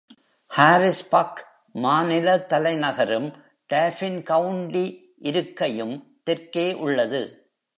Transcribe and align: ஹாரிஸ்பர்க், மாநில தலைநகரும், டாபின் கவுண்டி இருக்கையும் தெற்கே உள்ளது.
ஹாரிஸ்பர்க், 0.57 1.41
மாநில 1.71 2.45
தலைநகரும், 2.49 3.33
டாபின் 3.73 4.23
கவுண்டி 4.23 5.15
இருக்கையும் 5.19 6.19
தெற்கே 6.23 6.73
உள்ளது. 6.73 7.51